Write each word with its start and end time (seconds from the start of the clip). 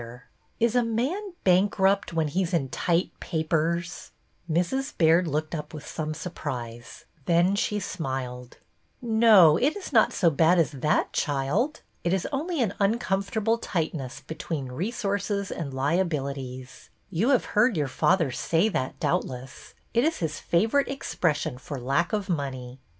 6 0.01 0.01
BETTY 0.01 0.13
BAIRD'S 0.15 0.23
VENTURES'' 0.63 0.65
Is 0.71 0.75
a 0.81 0.89
man 0.89 1.33
bankrupt 1.43 2.13
when 2.13 2.27
he 2.29 2.43
's' 2.43 2.53
in 2.55 2.69
tight 2.69 3.11
papers 3.19 4.09
'?"Mrs. 4.51 4.97
Baird 4.97 5.27
looked 5.27 5.53
up 5.53 5.75
with 5.75 5.85
some 5.85 6.15
surprise; 6.15 7.05
then 7.27 7.55
she 7.55 7.79
smiled. 7.79 8.57
No, 8.99 9.57
it 9.57 9.75
's 9.77 9.93
not 9.93 10.11
so 10.11 10.31
bad 10.31 10.57
as 10.57 10.71
that, 10.71 11.13
child. 11.13 11.81
It 12.03 12.13
is 12.13 12.27
only 12.31 12.63
an 12.63 12.73
uncomfortable 12.79 13.59
tightness 13.59 14.21
between 14.21 14.71
resources 14.71 15.51
and 15.51 15.71
liabilities. 15.71 16.89
You 17.11 17.29
have 17.29 17.45
heard 17.53 17.77
your 17.77 17.87
father 17.87 18.31
say 18.31 18.69
that, 18.69 18.99
doubtless. 18.99 19.75
It 19.93 20.03
is 20.03 20.17
his 20.17 20.39
favorite 20.39 20.87
expression 20.87 21.59
for 21.59 21.79
lack 21.79 22.11
of 22.11 22.27
money." 22.27 22.79